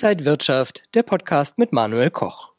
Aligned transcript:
Inside 0.00 0.24
Wirtschaft, 0.26 0.84
der 0.94 1.02
Podcast 1.02 1.58
mit 1.58 1.72
Manuel 1.72 2.10
Koch. 2.10 2.52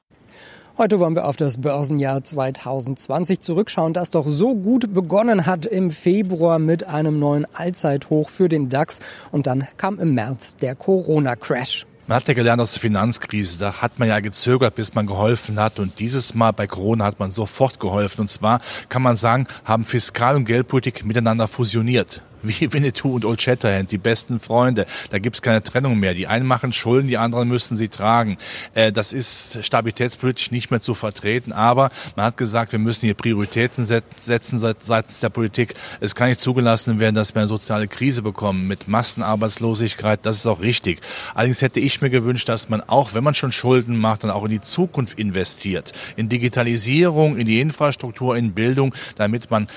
Heute 0.77 0.99
wollen 0.99 1.15
wir 1.15 1.23
auf 1.23 1.37
das 1.37 1.61
Börsenjahr 1.61 2.21
2020 2.21 3.39
zurückschauen, 3.39 3.93
das 3.93 4.11
doch 4.11 4.25
so 4.27 4.55
gut 4.55 4.93
begonnen 4.93 5.45
hat 5.45 5.65
im 5.65 5.91
Februar 5.91 6.59
mit 6.59 6.83
einem 6.83 7.17
neuen 7.17 7.47
Allzeithoch 7.55 8.29
für 8.29 8.49
den 8.49 8.67
DAX 8.67 8.99
und 9.31 9.47
dann 9.47 9.69
kam 9.77 9.99
im 9.99 10.15
März 10.15 10.57
der 10.57 10.75
Corona-Crash. 10.75 11.85
Man 12.07 12.17
hat 12.17 12.27
ja 12.27 12.33
gelernt 12.33 12.61
aus 12.61 12.73
der 12.73 12.81
Finanzkrise, 12.81 13.57
da 13.57 13.81
hat 13.81 13.99
man 13.99 14.09
ja 14.09 14.19
gezögert, 14.19 14.75
bis 14.75 14.93
man 14.93 15.07
geholfen 15.07 15.61
hat. 15.61 15.79
Und 15.79 15.99
dieses 15.99 16.35
Mal 16.35 16.51
bei 16.51 16.67
Corona 16.67 17.05
hat 17.05 17.21
man 17.21 17.31
sofort 17.31 17.79
geholfen. 17.79 18.19
Und 18.19 18.29
zwar 18.29 18.59
kann 18.89 19.01
man 19.01 19.15
sagen, 19.15 19.47
haben 19.63 19.85
Fiskal- 19.85 20.35
und 20.35 20.43
Geldpolitik 20.43 21.05
miteinander 21.05 21.47
fusioniert 21.47 22.21
wie 22.43 22.71
Winnetou 22.73 23.15
und 23.15 23.25
Old 23.25 23.41
Shatterhand, 23.41 23.91
die 23.91 23.97
besten 23.97 24.39
Freunde. 24.39 24.85
Da 25.09 25.19
gibt's 25.19 25.41
keine 25.41 25.63
Trennung 25.63 25.99
mehr. 25.99 26.13
Die 26.13 26.27
einen 26.27 26.45
machen 26.45 26.73
Schulden, 26.73 27.07
die 27.07 27.17
anderen 27.17 27.47
müssen 27.47 27.75
sie 27.75 27.89
tragen. 27.89 28.37
Äh, 28.73 28.91
das 28.91 29.13
ist 29.13 29.63
stabilitätspolitisch 29.63 30.51
nicht 30.51 30.71
mehr 30.71 30.81
zu 30.81 30.93
vertreten. 30.93 31.51
Aber 31.51 31.89
man 32.15 32.25
hat 32.25 32.37
gesagt, 32.37 32.71
wir 32.71 32.79
müssen 32.79 33.05
hier 33.05 33.13
Prioritäten 33.13 33.85
setzen 33.85 34.59
seitens 34.59 35.19
der 35.19 35.29
Politik. 35.29 35.73
Es 35.99 36.15
kann 36.15 36.29
nicht 36.29 36.39
zugelassen 36.39 36.99
werden, 36.99 37.15
dass 37.15 37.35
wir 37.35 37.41
eine 37.41 37.47
soziale 37.47 37.87
Krise 37.87 38.21
bekommen 38.21 38.67
mit 38.67 38.87
Massenarbeitslosigkeit. 38.87 40.19
Das 40.23 40.37
ist 40.37 40.45
auch 40.45 40.61
richtig. 40.61 41.01
Allerdings 41.35 41.61
hätte 41.61 41.79
ich 41.79 42.01
mir 42.01 42.09
gewünscht, 42.09 42.49
dass 42.49 42.69
man 42.69 42.81
auch, 42.81 43.13
wenn 43.13 43.23
man 43.23 43.35
schon 43.35 43.51
Schulden 43.51 43.97
macht, 43.97 44.23
dann 44.23 44.31
auch 44.31 44.43
in 44.45 44.51
die 44.51 44.61
Zukunft 44.61 45.19
investiert. 45.19 45.93
In 46.15 46.29
Digitalisierung, 46.29 47.37
in 47.37 47.47
die 47.47 47.61
Infrastruktur, 47.61 48.35
in 48.37 48.53
Bildung, 48.53 48.93
damit 49.15 49.51
man 49.51 49.67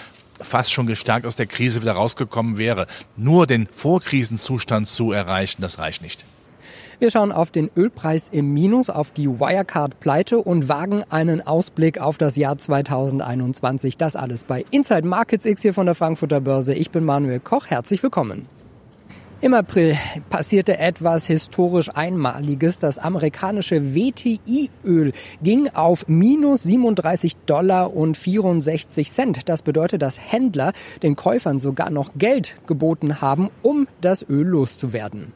fast 0.43 0.73
schon 0.73 0.87
gestärkt 0.87 1.27
aus 1.27 1.37
der 1.37 1.47
Krise 1.47 1.83
wieder 1.83 1.93
rausgekommen 1.93 2.59
wäre. 2.59 2.87
Nur 3.17 3.47
den 3.47 3.67
Vorkrisenzustand 3.67 4.89
zu 4.89 5.13
erreichen, 5.13 5.63
das 5.63 5.79
reicht 5.79 6.03
nicht. 6.03 6.25
Wir 7.03 7.11
schauen 7.11 7.33
auf 7.33 7.51
den 7.51 7.69
Ölpreis 7.77 8.29
im 8.29 8.55
Minus, 8.55 8.89
auf 8.89 9.11
die 9.11 9.29
Wirecard-Pleite 9.29 10.39
und 10.39 10.69
wagen 10.69 11.03
einen 11.11 11.45
Ausblick 11.45 11.99
auf 11.99 12.17
das 12.17 12.37
Jahr 12.37 12.57
2021. 12.57 13.97
Das 13.97 14.15
alles 14.15 14.45
bei 14.45 14.65
Inside 14.71 15.05
Markets 15.05 15.45
X 15.45 15.63
hier 15.63 15.75
von 15.75 15.87
der 15.87 15.97
Frankfurter 15.97 16.41
Börse. 16.41 16.75
Ich 16.75 16.93
bin 16.93 17.05
Manuel 17.05 17.41
Koch. 17.41 17.67
Herzlich 17.67 18.05
willkommen. 18.05 18.47
Im 19.43 19.55
April 19.55 19.99
passierte 20.31 20.79
etwas 20.79 21.27
historisch 21.27 21.91
Einmaliges. 21.93 22.79
Das 22.79 22.99
amerikanische 22.99 23.93
WTI-Öl 23.93 25.13
ging 25.43 25.69
auf 25.75 26.07
minus 26.07 26.63
37 26.63 27.39
Dollar 27.45 27.93
und 27.93 28.17
64 28.17 29.11
Cent. 29.11 29.49
Das 29.49 29.63
bedeutet, 29.63 30.01
dass 30.01 30.33
Händler 30.33 30.73
den 31.03 31.17
Käufern 31.17 31.59
sogar 31.59 31.91
noch 31.91 32.13
Geld 32.17 32.55
geboten 32.69 33.21
haben, 33.21 33.51
um 33.63 33.89
das 34.01 34.25
Öl 34.29 34.47
loszuwerden 34.47 35.33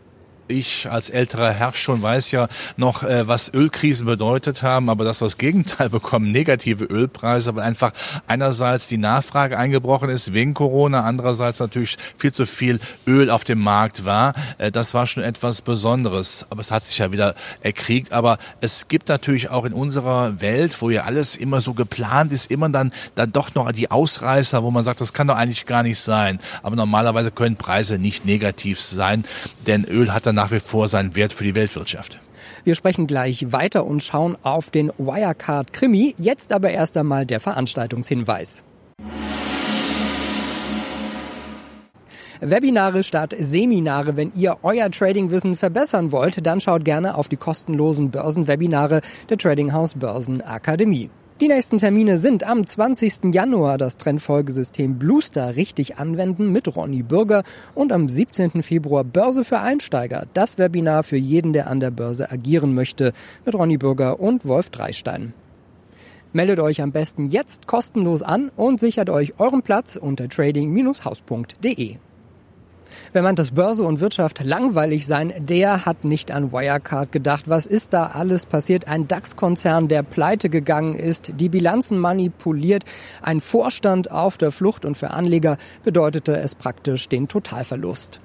ich 0.48 0.90
als 0.90 1.10
älterer 1.10 1.50
Herr 1.50 1.74
schon 1.74 2.02
weiß 2.02 2.30
ja 2.30 2.48
noch, 2.76 3.02
äh, 3.02 3.26
was 3.28 3.52
Ölkrisen 3.52 4.06
bedeutet 4.06 4.62
haben, 4.62 4.88
aber 4.88 5.04
das, 5.04 5.20
was 5.20 5.38
Gegenteil 5.38 5.90
bekommen, 5.90 6.32
negative 6.32 6.84
Ölpreise, 6.84 7.54
weil 7.56 7.64
einfach 7.64 7.92
einerseits 8.26 8.86
die 8.86 8.98
Nachfrage 8.98 9.58
eingebrochen 9.58 10.08
ist 10.08 10.32
wegen 10.32 10.54
Corona, 10.54 11.02
andererseits 11.02 11.60
natürlich 11.60 11.96
viel 12.16 12.32
zu 12.32 12.46
viel 12.46 12.80
Öl 13.06 13.30
auf 13.30 13.44
dem 13.44 13.60
Markt 13.60 14.04
war. 14.04 14.34
Äh, 14.58 14.70
das 14.70 14.94
war 14.94 15.06
schon 15.06 15.22
etwas 15.22 15.62
Besonderes, 15.62 16.46
aber 16.50 16.60
es 16.60 16.70
hat 16.70 16.84
sich 16.84 16.98
ja 16.98 17.12
wieder 17.12 17.34
erkriegt. 17.60 18.12
Aber 18.12 18.38
es 18.60 18.88
gibt 18.88 19.08
natürlich 19.08 19.50
auch 19.50 19.64
in 19.64 19.72
unserer 19.72 20.40
Welt, 20.40 20.80
wo 20.80 20.90
ja 20.90 21.04
alles 21.04 21.36
immer 21.36 21.60
so 21.60 21.74
geplant 21.74 22.32
ist, 22.32 22.50
immer 22.50 22.68
dann, 22.68 22.92
dann 23.14 23.32
doch 23.32 23.54
noch 23.54 23.72
die 23.72 23.90
Ausreißer, 23.90 24.62
wo 24.62 24.70
man 24.70 24.84
sagt, 24.84 25.00
das 25.00 25.12
kann 25.12 25.28
doch 25.28 25.36
eigentlich 25.36 25.66
gar 25.66 25.82
nicht 25.82 25.98
sein. 25.98 26.38
Aber 26.62 26.76
normalerweise 26.76 27.30
können 27.30 27.56
Preise 27.56 27.98
nicht 27.98 28.24
negativ 28.24 28.80
sein, 28.80 29.24
denn 29.66 29.84
Öl 29.84 30.12
hat 30.12 30.26
dann 30.26 30.35
nach 30.36 30.52
wie 30.52 30.60
vor 30.60 30.86
seinen 30.86 31.16
Wert 31.16 31.32
für 31.32 31.42
die 31.42 31.56
Weltwirtschaft. 31.56 32.20
Wir 32.62 32.76
sprechen 32.76 33.06
gleich 33.06 33.52
weiter 33.52 33.84
und 33.84 34.02
schauen 34.02 34.36
auf 34.42 34.70
den 34.70 34.92
Wirecard 34.98 35.72
Krimi. 35.72 36.14
Jetzt 36.18 36.52
aber 36.52 36.70
erst 36.70 36.96
einmal 36.96 37.26
der 37.26 37.40
Veranstaltungshinweis. 37.40 38.62
Webinare 42.40 43.02
statt 43.02 43.34
Seminare. 43.38 44.16
Wenn 44.16 44.32
ihr 44.34 44.58
euer 44.62 44.90
Tradingwissen 44.90 45.56
verbessern 45.56 46.12
wollt, 46.12 46.46
dann 46.46 46.60
schaut 46.60 46.84
gerne 46.84 47.16
auf 47.16 47.28
die 47.28 47.36
kostenlosen 47.36 48.10
Börsenwebinare 48.10 49.00
der 49.30 49.38
Trading 49.38 49.72
House 49.72 49.94
Börsenakademie. 49.94 51.10
Die 51.38 51.48
nächsten 51.48 51.76
Termine 51.76 52.16
sind 52.16 52.44
am 52.44 52.66
20. 52.66 53.34
Januar 53.34 53.76
das 53.76 53.98
Trendfolgesystem 53.98 54.98
Bluestar 54.98 55.54
richtig 55.54 55.98
anwenden 55.98 56.50
mit 56.50 56.74
Ronny 56.74 57.02
Bürger 57.02 57.42
und 57.74 57.92
am 57.92 58.08
17. 58.08 58.62
Februar 58.62 59.04
Börse 59.04 59.44
für 59.44 59.60
Einsteiger, 59.60 60.24
das 60.32 60.56
Webinar 60.56 61.02
für 61.02 61.18
jeden, 61.18 61.52
der 61.52 61.66
an 61.66 61.78
der 61.78 61.90
Börse 61.90 62.30
agieren 62.30 62.74
möchte, 62.74 63.12
mit 63.44 63.54
Ronny 63.54 63.76
Bürger 63.76 64.18
und 64.18 64.46
Wolf 64.46 64.70
Dreistein. 64.70 65.34
Meldet 66.32 66.58
euch 66.58 66.80
am 66.80 66.92
besten 66.92 67.26
jetzt 67.26 67.66
kostenlos 67.66 68.22
an 68.22 68.50
und 68.56 68.80
sichert 68.80 69.10
euch 69.10 69.34
euren 69.38 69.60
Platz 69.60 69.96
unter 69.96 70.30
trading-haus.de. 70.30 71.96
Wer 73.12 73.22
meint, 73.22 73.38
dass 73.38 73.52
Börse 73.52 73.82
und 73.82 74.00
Wirtschaft 74.00 74.42
langweilig 74.42 75.06
seien, 75.06 75.32
der 75.38 75.86
hat 75.86 76.04
nicht 76.04 76.30
an 76.30 76.52
Wirecard 76.52 77.12
gedacht. 77.12 77.48
Was 77.48 77.66
ist 77.66 77.92
da 77.92 78.06
alles 78.06 78.46
passiert? 78.46 78.88
Ein 78.88 79.08
DAX-Konzern, 79.08 79.88
der 79.88 80.02
pleite 80.02 80.48
gegangen 80.48 80.94
ist, 80.94 81.32
die 81.36 81.48
Bilanzen 81.48 81.98
manipuliert, 81.98 82.84
ein 83.22 83.40
Vorstand 83.40 84.10
auf 84.10 84.36
der 84.36 84.50
Flucht 84.50 84.84
und 84.84 84.96
für 84.96 85.10
Anleger 85.10 85.56
bedeutete 85.84 86.36
es 86.36 86.54
praktisch 86.54 87.08
den 87.08 87.28
Totalverlust. 87.28 88.20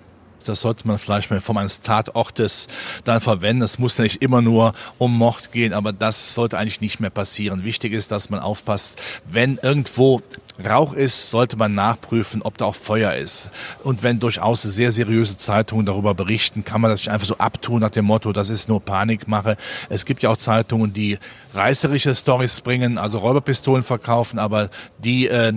Das 0.50 0.62
sollte 0.62 0.88
man 0.88 0.98
vielleicht 0.98 1.32
mal 1.32 1.42
von 1.42 1.58
eines 1.58 1.82
Tatortes 1.82 2.68
dann 3.04 3.22
verwenden. 3.22 3.62
Es 3.62 3.80
muss 3.80 3.98
nicht 3.98 4.22
immer 4.22 4.42
nur 4.42 4.74
um 4.98 5.18
Mord 5.18 5.52
gehen, 5.52 5.74
aber 5.74 5.94
das 5.94 6.34
sollte 6.34 6.58
eigentlich 6.58 6.82
nicht 6.82 7.00
mehr 7.00 7.10
passieren. 7.10 7.64
Wichtig 7.64 7.94
ist, 7.94 8.12
dass 8.12 8.30
man 8.30 8.40
aufpasst, 8.40 9.00
wenn 9.26 9.58
irgendwo 9.62 10.22
Rauch 10.66 10.94
ist, 10.94 11.30
sollte 11.30 11.58
man 11.58 11.74
nachprüfen, 11.74 12.42
ob 12.42 12.58
da 12.58 12.66
auch 12.66 12.76
Feuer 12.76 13.14
ist. 13.14 13.50
Und 13.84 14.04
wenn 14.04 14.20
durchaus 14.20 14.62
sehr 14.62 14.92
seriöse 14.92 15.38
Zeitungen 15.38 15.86
darüber 15.86 16.14
berichten, 16.14 16.64
kann 16.64 16.82
man 16.82 16.92
das 16.92 17.02
nicht 17.02 17.10
einfach 17.10 17.28
so 17.28 17.38
abtun 17.38 17.82
nach 17.82 17.90
dem 17.90 18.06
Motto, 18.06 18.32
das 18.32 18.50
ist 18.50 18.70
nur 18.70 18.82
Panikmache. 18.82 19.58
Es 19.90 20.06
gibt 20.06 20.24
ja 20.24 20.30
auch 20.30 20.38
Zeitungen, 20.38 20.94
die 20.94 21.18
reißerische 21.54 22.16
Stories 22.16 22.62
bringen, 22.62 22.98
also 22.98 23.20
Räuberpistolen 23.20 23.84
verkaufen, 23.84 24.40
aber 24.40 24.70
die, 25.00 25.28
äh, 25.28 25.54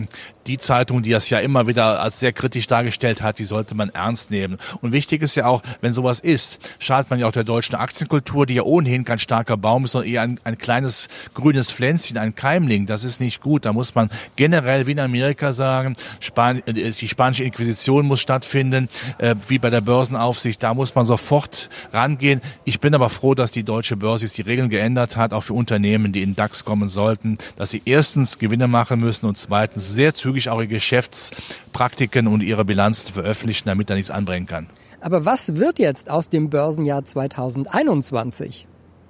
die 0.46 0.58
Zeitung, 0.58 1.02
die 1.02 1.10
das 1.10 1.30
ja 1.30 1.38
immer 1.38 1.66
wieder 1.66 2.00
als 2.00 2.20
sehr 2.20 2.32
kritisch 2.32 2.66
dargestellt 2.66 3.22
hat, 3.22 3.38
die 3.38 3.44
sollte 3.44 3.74
man 3.74 3.90
ernst 3.90 4.30
nehmen. 4.30 4.58
Und 4.80 4.92
wichtig 4.92 5.22
ist 5.22 5.34
ja 5.36 5.46
auch, 5.46 5.62
wenn 5.80 5.92
sowas 5.92 6.20
ist, 6.20 6.76
schadet 6.78 7.10
man 7.10 7.18
ja 7.18 7.26
auch 7.26 7.32
der 7.32 7.44
deutschen 7.44 7.74
Aktienkultur, 7.74 8.46
die 8.46 8.54
ja 8.54 8.62
ohnehin 8.62 9.04
kein 9.04 9.18
starker 9.18 9.56
Baum 9.56 9.84
ist, 9.84 9.92
sondern 9.92 10.10
eher 10.10 10.22
ein, 10.22 10.40
ein 10.44 10.58
kleines 10.58 11.08
grünes 11.32 11.70
Pflänzchen, 11.70 12.18
ein 12.18 12.34
Keimling. 12.34 12.86
Das 12.86 13.04
ist 13.04 13.20
nicht 13.20 13.40
gut. 13.40 13.64
Da 13.64 13.72
muss 13.72 13.94
man 13.94 14.10
generell 14.36 14.86
wie 14.86 14.92
in 14.92 15.00
Amerika 15.00 15.52
sagen, 15.52 15.96
Span 16.20 16.62
äh, 16.66 16.72
die 16.72 17.08
spanische 17.08 17.44
Inquisition 17.44 18.06
muss 18.06 18.20
stattfinden, 18.20 18.88
äh, 19.18 19.34
wie 19.48 19.58
bei 19.58 19.70
der 19.70 19.80
Börsenaufsicht. 19.80 20.62
Da 20.62 20.74
muss 20.74 20.94
man 20.94 21.04
sofort 21.04 21.70
rangehen. 21.92 22.40
Ich 22.64 22.80
bin 22.80 22.94
aber 22.94 23.10
froh, 23.10 23.34
dass 23.34 23.52
die 23.52 23.62
deutsche 23.62 23.96
Börse 23.96 24.24
die 24.34 24.42
Regeln 24.42 24.68
geändert 24.68 25.16
hat, 25.16 25.32
auch 25.32 25.42
für 25.42 25.54
Unternehmen, 25.54 26.12
die 26.12 26.22
in 26.22 26.34
DAX 26.34 26.64
kommen 26.64 26.88
sollten, 26.88 27.38
dass 27.56 27.70
sie 27.70 27.82
erstens 27.84 28.38
Gewinne 28.38 28.68
machen 28.68 29.00
müssen 29.00 29.26
und 29.26 29.36
zweitens 29.36 29.90
sehr 29.90 30.14
zügig 30.14 30.48
auch 30.48 30.58
ihre 30.58 30.68
Geschäftspraktiken 30.68 32.26
und 32.26 32.42
ihre 32.42 32.64
Bilanzen 32.64 33.12
veröffentlichen, 33.12 33.68
damit 33.68 33.90
da 33.90 33.94
nichts 33.94 34.10
anbringen 34.10 34.46
kann. 34.46 34.63
Aber 35.00 35.24
was 35.24 35.56
wird 35.56 35.78
jetzt 35.78 36.10
aus 36.10 36.28
dem 36.28 36.50
Börsenjahr 36.50 37.04
2021? 37.04 38.66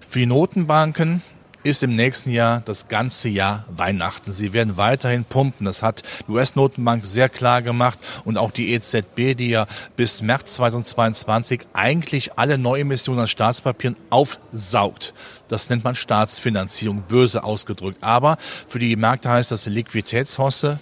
Für 0.08 0.18
die 0.18 0.26
Notenbanken 0.26 1.22
ist 1.64 1.82
im 1.82 1.96
nächsten 1.96 2.30
Jahr 2.30 2.60
das 2.60 2.88
ganze 2.88 3.28
Jahr 3.28 3.64
Weihnachten. 3.74 4.30
Sie 4.30 4.52
werden 4.52 4.76
weiterhin 4.76 5.24
pumpen. 5.24 5.64
Das 5.64 5.82
hat 5.82 6.02
die 6.26 6.32
US-Notenbank 6.32 7.06
sehr 7.06 7.28
klar 7.28 7.62
gemacht 7.62 7.98
und 8.24 8.36
auch 8.36 8.50
die 8.50 8.72
EZB, 8.74 9.34
die 9.34 9.48
ja 9.48 9.66
bis 9.96 10.20
März 10.22 10.54
2022 10.54 11.62
eigentlich 11.72 12.38
alle 12.38 12.58
Neuemissionen 12.58 13.22
an 13.22 13.28
Staatspapieren 13.28 13.96
aufsaugt. 14.10 15.14
Das 15.48 15.70
nennt 15.70 15.84
man 15.84 15.94
Staatsfinanzierung, 15.94 17.02
böse 17.08 17.42
ausgedrückt. 17.42 17.98
Aber 18.02 18.36
für 18.68 18.78
die 18.78 18.94
Märkte 18.96 19.30
heißt 19.30 19.50
das 19.50 19.66
Liquiditätshosse, 19.66 20.78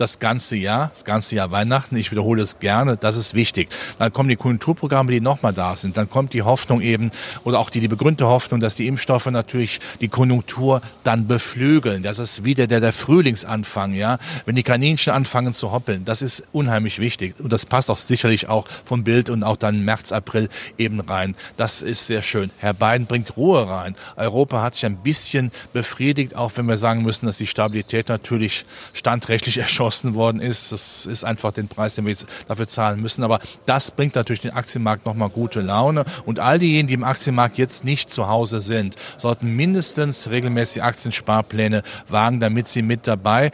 das 0.00 0.18
ganze 0.18 0.56
Jahr, 0.56 0.88
das 0.88 1.04
ganze 1.04 1.36
Jahr 1.36 1.50
Weihnachten. 1.50 1.96
Ich 1.96 2.10
wiederhole 2.10 2.42
es 2.42 2.58
gerne, 2.58 2.96
das 2.96 3.16
ist 3.16 3.34
wichtig. 3.34 3.68
Dann 3.98 4.12
kommen 4.12 4.30
die 4.30 4.36
Konjunkturprogramme, 4.36 5.12
die 5.12 5.20
nochmal 5.20 5.52
da 5.52 5.76
sind. 5.76 5.96
Dann 5.96 6.08
kommt 6.08 6.32
die 6.32 6.42
Hoffnung 6.42 6.80
eben 6.80 7.10
oder 7.44 7.58
auch 7.58 7.68
die, 7.68 7.80
die 7.80 7.88
begründete 7.88 8.26
Hoffnung, 8.26 8.60
dass 8.60 8.74
die 8.74 8.86
Impfstoffe 8.86 9.26
natürlich 9.26 9.80
die 10.00 10.08
Konjunktur 10.08 10.80
dann 11.04 11.26
beflügeln. 11.26 12.02
Das 12.02 12.18
ist 12.18 12.44
wieder 12.44 12.66
der, 12.66 12.80
der 12.80 12.94
Frühlingsanfang, 12.94 13.92
ja. 13.92 14.18
Wenn 14.46 14.56
die 14.56 14.62
Kaninchen 14.62 15.12
anfangen 15.12 15.52
zu 15.52 15.70
hoppeln, 15.70 16.04
das 16.06 16.22
ist 16.22 16.44
unheimlich 16.52 16.98
wichtig. 16.98 17.34
Und 17.38 17.52
das 17.52 17.66
passt 17.66 17.90
auch 17.90 17.98
sicherlich 17.98 18.48
auch 18.48 18.66
vom 18.84 19.04
Bild 19.04 19.28
und 19.28 19.42
auch 19.42 19.56
dann 19.56 19.84
März, 19.84 20.12
April 20.12 20.48
eben 20.78 21.00
rein. 21.00 21.36
Das 21.58 21.82
ist 21.82 22.06
sehr 22.06 22.22
schön. 22.22 22.50
Herr 22.58 22.72
Biden 22.72 23.06
bringt 23.06 23.36
Ruhe 23.36 23.68
rein. 23.68 23.96
Europa 24.16 24.62
hat 24.62 24.74
sich 24.74 24.86
ein 24.86 24.96
bisschen 24.96 25.50
befriedigt, 25.74 26.36
auch 26.36 26.52
wenn 26.56 26.66
wir 26.66 26.78
sagen 26.78 27.02
müssen, 27.02 27.26
dass 27.26 27.36
die 27.36 27.46
Stabilität 27.46 28.08
natürlich 28.08 28.64
standrechtlich 28.94 29.58
erschossen 29.58 29.89
beschlossen 29.90 30.14
worden 30.14 30.40
ist. 30.40 30.70
Das 30.72 31.06
ist 31.06 31.24
einfach 31.24 31.52
den 31.52 31.68
Preis, 31.68 31.96
den 31.96 32.04
wir 32.04 32.10
jetzt 32.10 32.26
dafür 32.46 32.68
zahlen 32.68 33.00
müssen. 33.00 33.24
Aber 33.24 33.40
das 33.66 33.90
bringt 33.90 34.14
natürlich 34.14 34.40
den 34.40 34.52
Aktienmarkt 34.52 35.04
nochmal 35.04 35.28
gute 35.28 35.60
Laune. 35.60 36.04
Und 36.24 36.38
all 36.38 36.58
diejenigen, 36.58 36.88
die 36.88 36.94
im 36.94 37.04
Aktienmarkt 37.04 37.58
jetzt 37.58 37.84
nicht 37.84 38.10
zu 38.10 38.28
Hause 38.28 38.60
sind, 38.60 38.94
sollten 39.16 39.56
mindestens 39.56 40.30
regelmäßig 40.30 40.82
Aktiensparpläne 40.82 41.82
wagen, 42.08 42.38
damit 42.38 42.68
sie 42.68 42.82
mit 42.82 43.06
dabei 43.06 43.50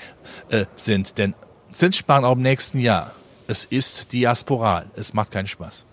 äh, 0.51 0.67
sind. 0.77 1.17
Denn 1.17 1.35
Zinssparen 1.73 2.25
auch 2.25 2.33
im 2.33 2.43
nächsten 2.43 2.81
Jahr, 2.81 3.13
es 3.47 3.65
ist 3.65 4.13
diasporal. 4.13 4.87
Es 4.95 5.15
macht 5.15 5.31
keinen 5.31 5.47
Spaß. 5.47 5.87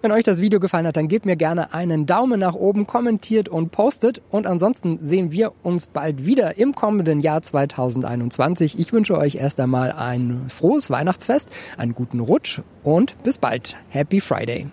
Wenn 0.00 0.12
euch 0.12 0.24
das 0.24 0.40
Video 0.40 0.60
gefallen 0.60 0.86
hat, 0.86 0.96
dann 0.96 1.08
gebt 1.08 1.26
mir 1.26 1.36
gerne 1.36 1.72
einen 1.72 2.06
Daumen 2.06 2.40
nach 2.40 2.54
oben, 2.54 2.86
kommentiert 2.86 3.48
und 3.48 3.70
postet. 3.70 4.20
Und 4.30 4.46
ansonsten 4.46 4.98
sehen 5.00 5.32
wir 5.32 5.52
uns 5.62 5.86
bald 5.86 6.26
wieder 6.26 6.58
im 6.58 6.74
kommenden 6.74 7.20
Jahr 7.20 7.42
2021. 7.42 8.78
Ich 8.78 8.92
wünsche 8.92 9.16
euch 9.16 9.36
erst 9.36 9.60
einmal 9.60 9.92
ein 9.92 10.46
frohes 10.48 10.90
Weihnachtsfest, 10.90 11.50
einen 11.76 11.94
guten 11.94 12.20
Rutsch 12.20 12.60
und 12.82 13.22
bis 13.22 13.38
bald. 13.38 13.76
Happy 13.90 14.20
Friday. 14.20 14.66